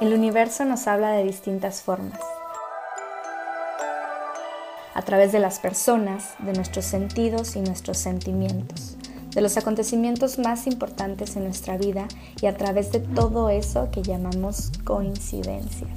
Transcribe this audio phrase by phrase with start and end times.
[0.00, 2.20] El universo nos habla de distintas formas.
[4.94, 8.96] A través de las personas, de nuestros sentidos y nuestros sentimientos,
[9.34, 12.06] de los acontecimientos más importantes en nuestra vida
[12.40, 15.90] y a través de todo eso que llamamos coincidencias.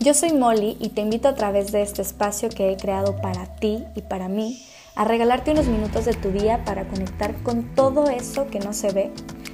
[0.00, 3.46] Yo soy Molly y te invito a través de este espacio que he creado para
[3.46, 4.60] ti y para mí
[4.96, 8.90] a regalarte unos minutos de tu día para conectar con todo eso que no se
[8.90, 9.12] ve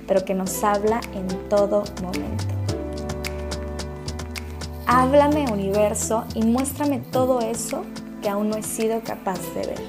[0.09, 2.45] pero que nos habla en todo momento.
[4.87, 7.84] Háblame universo y muéstrame todo eso
[8.23, 9.80] que aún no he sido capaz de ver.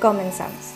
[0.00, 0.72] Comenzamos.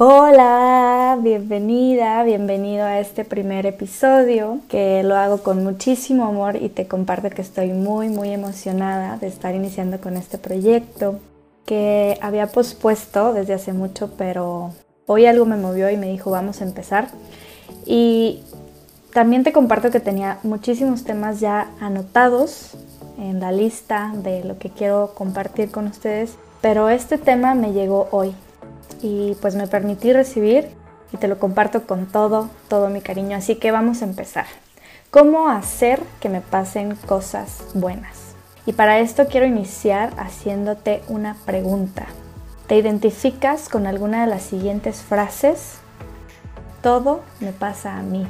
[0.00, 6.86] Hola, bienvenida, bienvenido a este primer episodio que lo hago con muchísimo amor y te
[6.86, 11.18] comparto que estoy muy muy emocionada de estar iniciando con este proyecto
[11.68, 14.72] que había pospuesto desde hace mucho, pero
[15.04, 17.08] hoy algo me movió y me dijo vamos a empezar.
[17.84, 18.42] Y
[19.12, 22.70] también te comparto que tenía muchísimos temas ya anotados
[23.18, 28.08] en la lista de lo que quiero compartir con ustedes, pero este tema me llegó
[28.12, 28.34] hoy
[29.02, 30.70] y pues me permití recibir
[31.12, 33.36] y te lo comparto con todo, todo mi cariño.
[33.36, 34.46] Así que vamos a empezar.
[35.10, 38.27] ¿Cómo hacer que me pasen cosas buenas?
[38.68, 42.04] Y para esto quiero iniciar haciéndote una pregunta.
[42.66, 45.78] ¿Te identificas con alguna de las siguientes frases?
[46.82, 48.26] Todo me pasa a mí.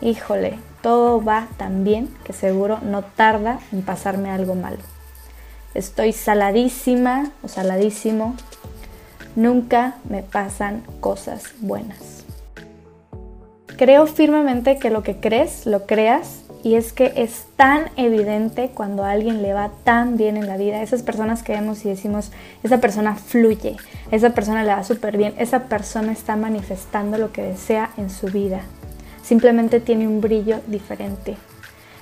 [0.00, 4.78] Híjole, todo va tan bien que seguro no tarda en pasarme algo malo.
[5.74, 8.36] Estoy saladísima o saladísimo.
[9.34, 12.24] Nunca me pasan cosas buenas.
[13.76, 19.04] Creo firmemente que lo que crees, lo creas y es que es tan evidente cuando
[19.04, 20.82] a alguien le va tan bien en la vida.
[20.82, 22.32] Esas personas que vemos y decimos,
[22.64, 23.76] esa persona fluye,
[24.10, 28.26] esa persona le va súper bien, esa persona está manifestando lo que desea en su
[28.26, 28.62] vida.
[29.22, 31.36] Simplemente tiene un brillo diferente.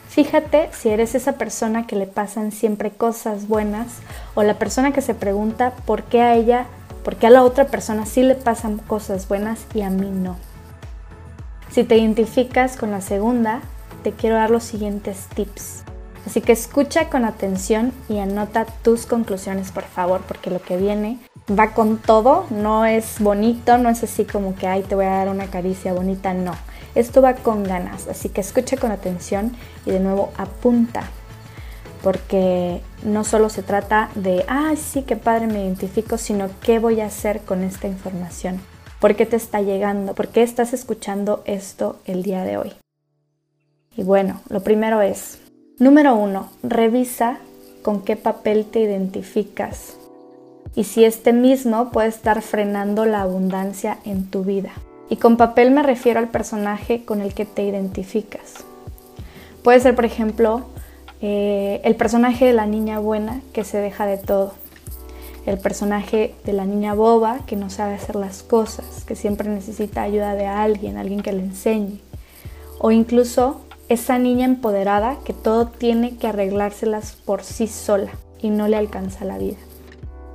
[0.09, 3.99] Fíjate si eres esa persona que le pasan siempre cosas buenas
[4.35, 6.69] o la persona que se pregunta por qué a ella,
[7.05, 10.37] por qué a la otra persona sí le pasan cosas buenas y a mí no.
[11.71, 13.61] Si te identificas con la segunda,
[14.05, 15.83] te quiero dar los siguientes tips.
[16.27, 21.19] Así que escucha con atención y anota tus conclusiones, por favor, porque lo que viene
[21.51, 25.17] va con todo, no es bonito, no es así como que, ay, te voy a
[25.17, 26.53] dar una caricia bonita, no.
[26.95, 31.03] Esto va con ganas, así que escucha con atención y de nuevo apunta,
[32.03, 37.01] porque no solo se trata de, ay, sí, qué padre me identifico, sino qué voy
[37.01, 38.61] a hacer con esta información,
[39.01, 42.84] por qué te está llegando, por qué estás escuchando esto el día de hoy.
[43.97, 45.39] Y bueno, lo primero es,
[45.79, 47.39] número uno, revisa
[47.83, 49.97] con qué papel te identificas
[50.75, 54.73] y si este mismo puede estar frenando la abundancia en tu vida.
[55.09, 58.65] Y con papel me refiero al personaje con el que te identificas.
[59.63, 60.63] Puede ser, por ejemplo,
[61.21, 64.55] eh, el personaje de la niña buena que se deja de todo.
[65.47, 70.03] El personaje de la niña boba que no sabe hacer las cosas, que siempre necesita
[70.03, 72.01] ayuda de alguien, alguien que le enseñe.
[72.79, 78.69] O incluso esa niña empoderada que todo tiene que arreglárselas por sí sola y no
[78.69, 79.57] le alcanza la vida.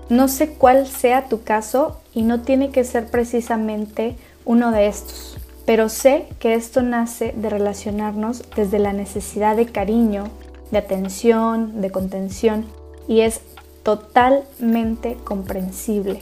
[0.10, 4.16] No sé cuál sea tu caso y no tiene que ser precisamente
[4.46, 10.26] uno de estos, pero sé que esto nace de relacionarnos desde la necesidad de cariño,
[10.72, 12.66] de atención, de contención
[13.08, 13.42] y es
[13.84, 16.22] totalmente comprensible.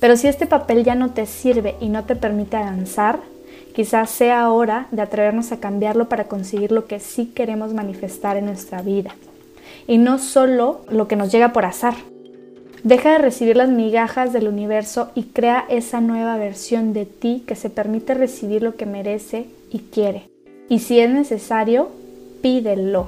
[0.00, 3.20] Pero si este papel ya no te sirve y no te permite avanzar,
[3.78, 8.46] Quizás sea hora de atrevernos a cambiarlo para conseguir lo que sí queremos manifestar en
[8.46, 9.14] nuestra vida.
[9.86, 11.94] Y no solo lo que nos llega por azar.
[12.82, 17.54] Deja de recibir las migajas del universo y crea esa nueva versión de ti que
[17.54, 20.28] se permite recibir lo que merece y quiere.
[20.68, 21.88] Y si es necesario,
[22.42, 23.06] pídelo.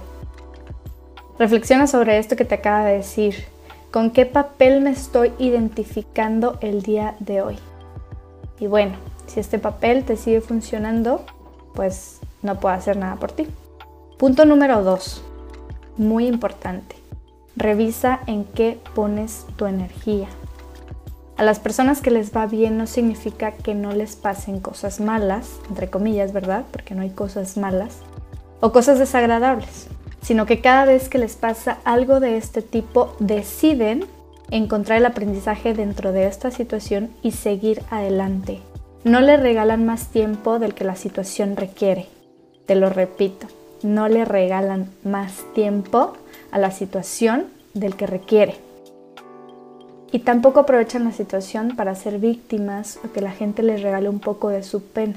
[1.37, 3.35] Reflexiona sobre esto que te acaba de decir.
[3.91, 7.57] ¿Con qué papel me estoy identificando el día de hoy?
[8.61, 11.25] Y bueno, si este papel te sigue funcionando,
[11.73, 13.47] pues no puedo hacer nada por ti.
[14.19, 15.23] Punto número 2.
[15.99, 16.97] Muy importante.
[17.55, 20.27] Revisa en qué pones tu energía.
[21.37, 25.61] A las personas que les va bien no significa que no les pasen cosas malas,
[25.69, 26.65] entre comillas, ¿verdad?
[26.73, 27.99] Porque no hay cosas malas,
[28.59, 29.87] o cosas desagradables,
[30.23, 34.07] sino que cada vez que les pasa algo de este tipo, deciden
[34.51, 38.61] encontrar el aprendizaje dentro de esta situación y seguir adelante,
[39.05, 42.07] no le regalan más tiempo del que la situación requiere.
[42.67, 43.47] Te lo repito,
[43.83, 46.15] no le regalan más tiempo
[46.51, 48.57] a la situación del que requiere.
[50.13, 54.21] Y tampoco aprovechan la situación para ser víctimas o que la gente les regale un
[54.21, 55.17] poco de su pena.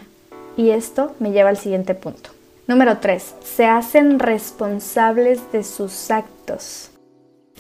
[0.55, 2.29] Y esto me lleva al siguiente punto.
[2.67, 3.35] Número 3.
[3.43, 6.92] Se hacen responsables de sus actos.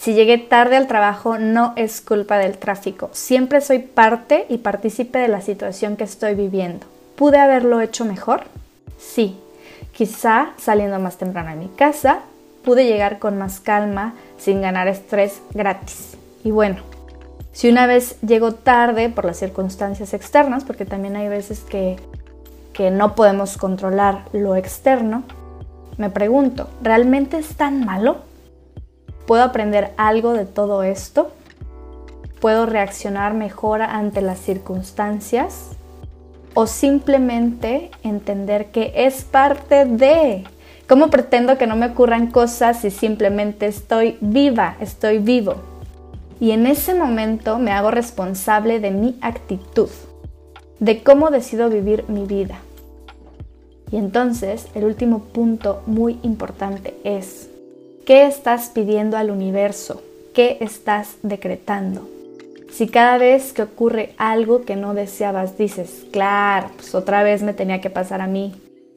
[0.03, 3.09] Si llegué tarde al trabajo no es culpa del tráfico.
[3.13, 6.85] Siempre soy parte y partícipe de la situación que estoy viviendo.
[7.15, 8.43] ¿Pude haberlo hecho mejor?
[8.97, 9.39] Sí.
[9.93, 12.19] Quizá saliendo más temprano a mi casa,
[12.65, 16.17] pude llegar con más calma, sin ganar estrés gratis.
[16.43, 16.81] Y bueno,
[17.53, 21.95] si una vez llego tarde por las circunstancias externas, porque también hay veces que,
[22.73, 25.23] que no podemos controlar lo externo,
[25.95, 28.32] me pregunto, ¿realmente es tan malo?
[29.25, 31.31] ¿Puedo aprender algo de todo esto?
[32.41, 35.69] ¿Puedo reaccionar mejor ante las circunstancias?
[36.53, 40.43] ¿O simplemente entender que es parte de...
[40.87, 45.55] ¿Cómo pretendo que no me ocurran cosas si simplemente estoy viva, estoy vivo?
[46.41, 49.89] Y en ese momento me hago responsable de mi actitud,
[50.79, 52.57] de cómo decido vivir mi vida.
[53.89, 57.49] Y entonces el último punto muy importante es,
[58.05, 60.01] ¿qué estás pidiendo al universo?
[60.33, 62.09] ¿Qué estás decretando?
[62.71, 67.53] Si cada vez que ocurre algo que no deseabas dices, claro, pues otra vez me
[67.53, 68.53] tenía que pasar a mí,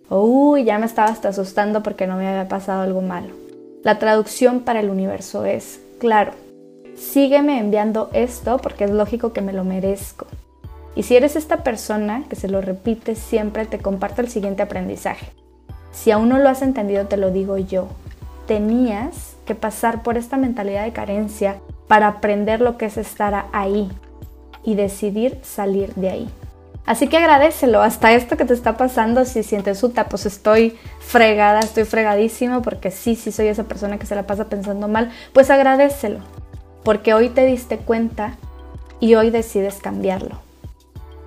[0.09, 3.35] o uy, ya me estaba hasta asustando porque no me había pasado algo malo.
[3.85, 6.33] La traducción para el universo es, claro,
[6.97, 10.27] sígueme enviando esto porque es lógico que me lo merezco.
[10.97, 15.27] Y si eres esta persona que se lo repite siempre, te comparto el siguiente aprendizaje.
[15.93, 17.89] Si aún no lo has entendido, te lo digo yo.
[18.47, 21.57] Tenías que pasar por esta mentalidad de carencia
[21.89, 23.91] para aprender lo que es estar ahí
[24.63, 26.29] y decidir salir de ahí.
[26.87, 31.59] Así que agradecelo, hasta esto que te está pasando, si sientes, uta, pues estoy fregada,
[31.59, 35.51] estoy fregadísimo, porque sí, sí soy esa persona que se la pasa pensando mal, pues
[35.51, 36.21] agradecelo,
[36.85, 38.37] porque hoy te diste cuenta
[39.01, 40.37] y hoy decides cambiarlo.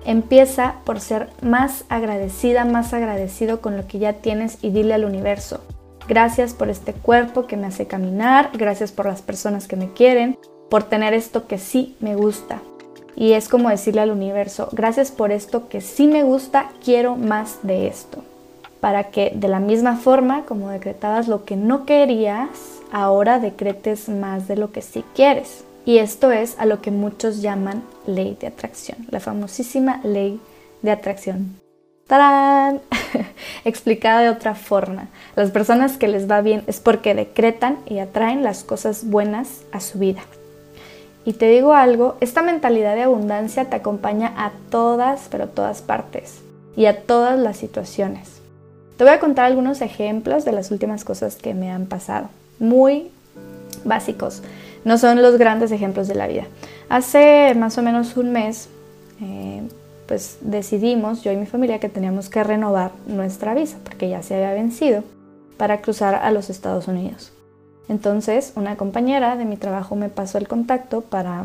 [0.06, 5.04] Empieza por ser más agradecida, más agradecido con lo que ya tienes y dile al
[5.04, 5.60] universo,
[6.08, 10.38] gracias por este cuerpo que me hace caminar, gracias por las personas que me quieren,
[10.68, 12.60] por tener esto que sí me gusta.
[13.16, 17.58] Y es como decirle al universo, gracias por esto que sí me gusta, quiero más
[17.62, 18.24] de esto.
[18.80, 22.48] Para que de la misma forma como decretabas lo que no querías,
[22.90, 25.64] ahora decretes más de lo que sí quieres.
[25.84, 30.40] Y esto es a lo que muchos llaman ley de atracción, la famosísima ley
[30.82, 31.59] de atracción.
[32.10, 32.80] ¡Tarán!
[33.64, 38.42] Explicada de otra forma, las personas que les va bien es porque decretan y atraen
[38.42, 40.22] las cosas buenas a su vida.
[41.24, 46.40] Y te digo algo, esta mentalidad de abundancia te acompaña a todas, pero todas partes
[46.76, 48.40] y a todas las situaciones.
[48.96, 52.28] Te voy a contar algunos ejemplos de las últimas cosas que me han pasado
[52.58, 53.12] muy
[53.84, 54.42] básicos.
[54.84, 56.48] No son los grandes ejemplos de la vida.
[56.88, 58.68] Hace más o menos un mes,
[59.22, 59.62] eh,
[60.10, 64.34] pues decidimos, yo y mi familia, que teníamos que renovar nuestra visa porque ya se
[64.34, 65.04] había vencido
[65.56, 67.32] para cruzar a los Estados Unidos.
[67.88, 71.44] Entonces, una compañera de mi trabajo me pasó el contacto para,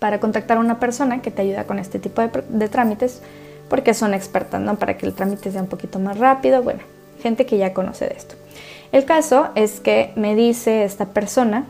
[0.00, 3.22] para contactar a una persona que te ayuda con este tipo de, de trámites
[3.70, 4.74] porque son expertas, ¿no?
[4.74, 6.64] Para que el trámite sea un poquito más rápido.
[6.64, 6.80] Bueno,
[7.22, 8.34] gente que ya conoce de esto.
[8.90, 11.64] El caso es que me dice esta persona,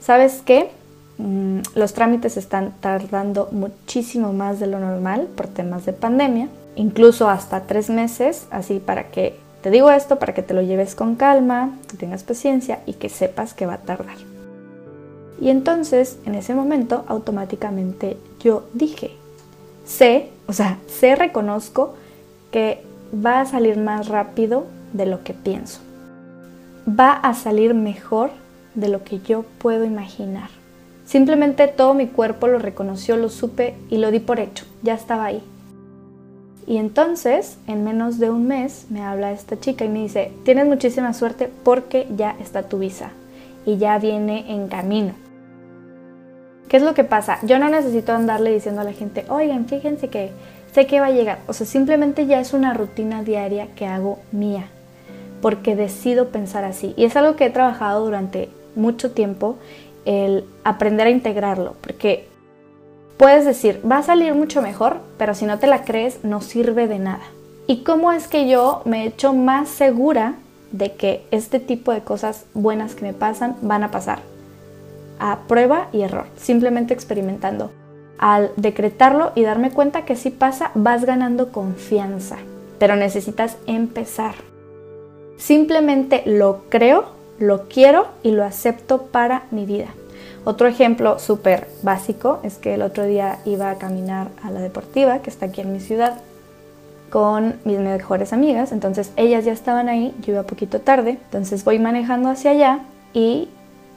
[0.00, 0.72] ¿sabes qué?
[1.20, 7.28] Mm, los trámites están tardando muchísimo más de lo normal por temas de pandemia, incluso
[7.28, 11.16] hasta tres meses, así para que te digo esto, para que te lo lleves con
[11.16, 14.16] calma, que tengas paciencia y que sepas que va a tardar.
[15.40, 19.10] Y entonces, en ese momento, automáticamente yo dije,
[19.84, 21.94] sé, o sea, sé, reconozco
[22.50, 22.82] que
[23.14, 25.80] va a salir más rápido de lo que pienso
[26.86, 28.30] va a salir mejor
[28.74, 30.48] de lo que yo puedo imaginar.
[31.10, 35.24] Simplemente todo mi cuerpo lo reconoció, lo supe y lo di por hecho, ya estaba
[35.24, 35.42] ahí.
[36.68, 40.68] Y entonces, en menos de un mes, me habla esta chica y me dice, tienes
[40.68, 43.10] muchísima suerte porque ya está tu visa
[43.66, 45.14] y ya viene en camino.
[46.68, 47.40] ¿Qué es lo que pasa?
[47.42, 50.30] Yo no necesito andarle diciendo a la gente, oigan, fíjense que
[50.72, 51.40] sé que va a llegar.
[51.48, 54.68] O sea, simplemente ya es una rutina diaria que hago mía
[55.42, 56.94] porque decido pensar así.
[56.96, 59.56] Y es algo que he trabajado durante mucho tiempo,
[60.04, 62.28] el aprender a integrarlo, porque
[63.16, 66.88] puedes decir, va a salir mucho mejor, pero si no te la crees, no sirve
[66.88, 67.24] de nada.
[67.66, 70.34] ¿Y cómo es que yo me he hecho más segura
[70.72, 74.20] de que este tipo de cosas buenas que me pasan van a pasar?
[75.18, 77.70] A prueba y error, simplemente experimentando.
[78.18, 82.38] Al decretarlo y darme cuenta que si pasa, vas ganando confianza,
[82.78, 84.34] pero necesitas empezar.
[85.36, 89.88] Simplemente lo creo, lo quiero y lo acepto para mi vida.
[90.44, 95.20] Otro ejemplo súper básico es que el otro día iba a caminar a la deportiva,
[95.20, 96.18] que está aquí en mi ciudad,
[97.10, 98.72] con mis mejores amigas.
[98.72, 101.18] Entonces ellas ya estaban ahí, yo iba poquito tarde.
[101.24, 102.80] Entonces voy manejando hacia allá
[103.12, 103.48] y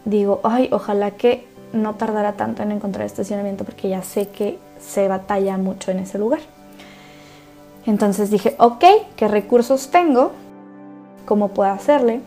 [0.06, 5.08] digo, ay, ojalá que no tardara tanto en encontrar estacionamiento porque ya sé que se
[5.08, 6.42] batalla mucho en ese lugar.
[7.86, 8.84] Entonces dije, ok,
[9.18, 10.32] ¿qué recursos tengo?
[11.26, 12.22] ¿Cómo puedo hacerle?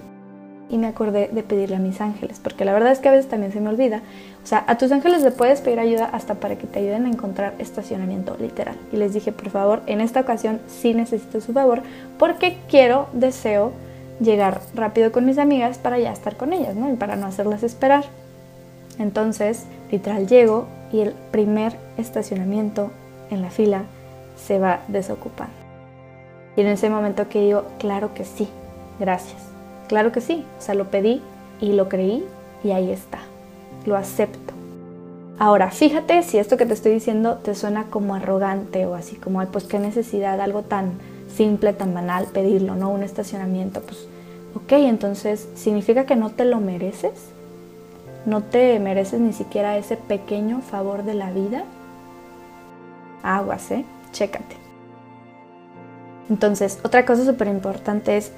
[0.68, 3.28] Y me acordé de pedirle a mis ángeles, porque la verdad es que a veces
[3.28, 4.02] también se me olvida.
[4.42, 7.08] O sea, a tus ángeles le puedes pedir ayuda hasta para que te ayuden a
[7.08, 8.76] encontrar estacionamiento literal.
[8.92, 11.82] Y les dije, por favor, en esta ocasión sí necesito su favor,
[12.18, 13.72] porque quiero, deseo
[14.20, 16.90] llegar rápido con mis amigas para ya estar con ellas, ¿no?
[16.90, 18.04] Y para no hacerlas esperar.
[18.98, 22.90] Entonces, literal, llego y el primer estacionamiento
[23.30, 23.84] en la fila
[24.36, 25.54] se va desocupando.
[26.56, 28.48] Y en ese momento que digo, claro que sí,
[28.98, 29.55] gracias
[29.88, 31.22] Claro que sí, o sea, lo pedí
[31.60, 32.24] y lo creí
[32.64, 33.18] y ahí está,
[33.84, 34.54] lo acepto.
[35.38, 39.44] Ahora, fíjate si esto que te estoy diciendo te suena como arrogante o así como,
[39.46, 40.92] pues qué necesidad, algo tan
[41.34, 42.90] simple, tan banal, pedirlo, ¿no?
[42.90, 44.08] Un estacionamiento, pues,
[44.54, 47.12] ok, entonces, ¿significa que no te lo mereces?
[48.24, 51.64] ¿No te mereces ni siquiera ese pequeño favor de la vida?
[53.22, 53.84] Aguas, ¿eh?
[54.12, 54.56] Chécate.
[56.30, 58.32] Entonces, otra cosa súper importante es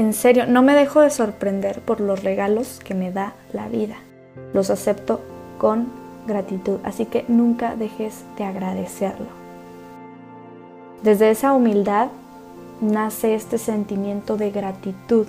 [0.00, 3.96] en serio, no me dejo de sorprender por los regalos que me da la vida.
[4.54, 5.20] Los acepto
[5.58, 5.92] con
[6.26, 9.26] gratitud, así que nunca dejes de agradecerlo.
[11.02, 12.08] Desde esa humildad
[12.80, 15.26] nace este sentimiento de gratitud,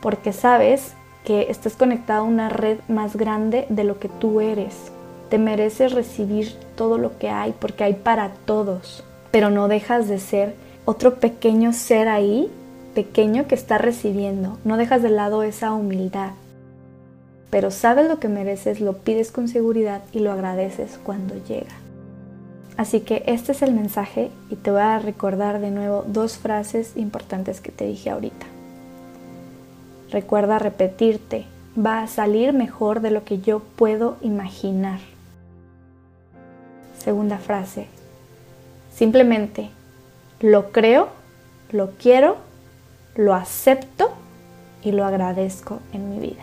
[0.00, 4.92] porque sabes que estás conectado a una red más grande de lo que tú eres.
[5.28, 10.20] Te mereces recibir todo lo que hay porque hay para todos, pero no dejas de
[10.20, 12.48] ser otro pequeño ser ahí
[12.94, 14.58] pequeño que está recibiendo.
[14.64, 16.32] No dejas de lado esa humildad.
[17.50, 21.72] Pero sabes lo que mereces, lo pides con seguridad y lo agradeces cuando llega.
[22.76, 26.96] Así que este es el mensaje y te voy a recordar de nuevo dos frases
[26.96, 28.46] importantes que te dije ahorita.
[30.10, 31.44] Recuerda repetirte,
[31.76, 35.00] va a salir mejor de lo que yo puedo imaginar.
[36.98, 37.86] Segunda frase,
[38.94, 39.70] simplemente
[40.40, 41.08] lo creo,
[41.70, 42.36] lo quiero
[43.14, 44.12] lo acepto
[44.82, 46.42] y lo agradezco en mi vida.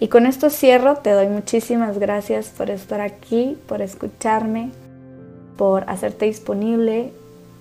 [0.00, 4.70] Y con esto cierro, te doy muchísimas gracias por estar aquí, por escucharme,
[5.56, 7.12] por hacerte disponible,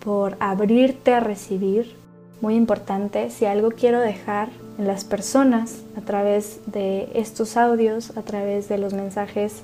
[0.03, 1.95] por abrirte a recibir.
[2.39, 8.21] Muy importante, si algo quiero dejar en las personas a través de estos audios, a
[8.21, 9.63] través de los mensajes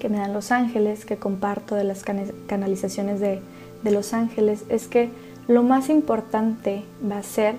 [0.00, 2.02] que me dan los ángeles, que comparto de las
[2.48, 3.40] canalizaciones de,
[3.84, 5.10] de los ángeles, es que
[5.48, 7.54] lo más importante va a ser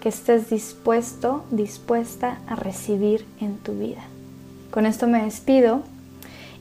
[0.00, 4.02] que estés dispuesto, dispuesta a recibir en tu vida.
[4.70, 5.82] Con esto me despido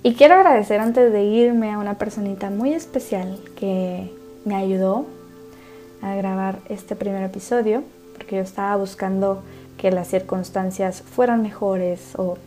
[0.04, 4.12] y quiero agradecer antes de irme a una personita muy especial que
[4.46, 5.06] me ayudó
[6.02, 9.42] a grabar este primer episodio, porque yo estaba buscando
[9.78, 12.38] que las circunstancias fueran mejores o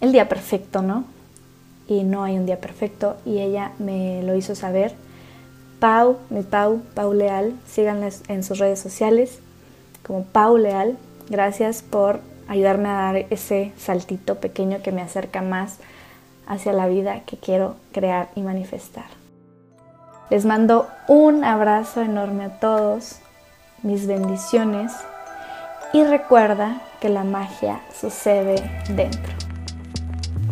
[0.00, 1.04] el día perfecto, ¿no?
[1.86, 4.94] Y no hay un día perfecto y ella me lo hizo saber
[5.82, 9.40] Pau, mi Pau, Pau Leal, síganles en sus redes sociales
[10.06, 10.96] como Pau Leal.
[11.28, 15.78] Gracias por ayudarme a dar ese saltito pequeño que me acerca más
[16.46, 19.06] hacia la vida que quiero crear y manifestar.
[20.30, 23.16] Les mando un abrazo enorme a todos,
[23.82, 24.92] mis bendiciones
[25.92, 28.54] y recuerda que la magia sucede
[28.94, 29.32] dentro.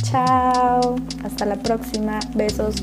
[0.03, 2.75] Chao, hasta la próxima, besos.